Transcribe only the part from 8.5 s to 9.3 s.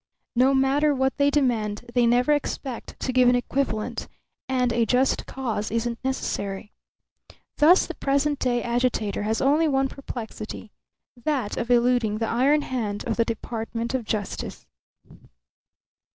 agitator